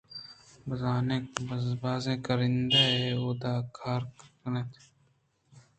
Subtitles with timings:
[1.81, 2.87] بازیں کارندہے
[3.19, 4.03] اودا کا ر
[4.39, 4.71] کنت